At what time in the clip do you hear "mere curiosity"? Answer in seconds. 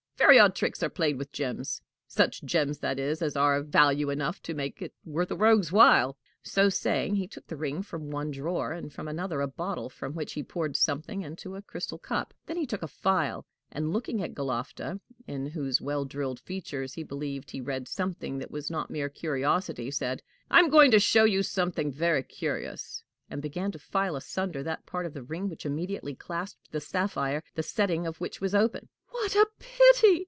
18.91-19.89